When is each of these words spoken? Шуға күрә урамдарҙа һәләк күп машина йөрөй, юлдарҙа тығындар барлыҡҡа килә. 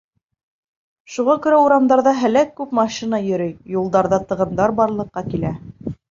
Шуға 1.15 1.33
күрә 1.41 1.57
урамдарҙа 1.65 2.13
һәләк 2.21 2.55
күп 2.59 2.73
машина 2.79 3.19
йөрөй, 3.25 3.51
юлдарҙа 3.75 4.19
тығындар 4.31 4.73
барлыҡҡа 4.81 5.23
килә. 5.35 5.53